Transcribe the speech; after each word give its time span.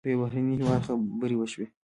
په 0.03 0.07
یو 0.11 0.19
بهرني 0.21 0.53
هېواد 0.59 0.81
خبرې 0.87 1.35
وشوې. 1.37 1.67